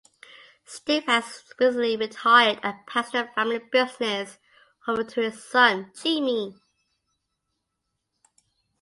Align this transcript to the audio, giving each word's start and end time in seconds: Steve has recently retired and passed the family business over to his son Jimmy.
Steve 0.65 1.05
has 1.05 1.43
recently 1.59 1.95
retired 1.95 2.59
and 2.63 2.73
passed 2.87 3.11
the 3.11 3.29
family 3.35 3.59
business 3.71 4.39
over 4.87 5.03
to 5.03 5.21
his 5.21 5.43
son 5.43 5.91
Jimmy. 5.95 6.55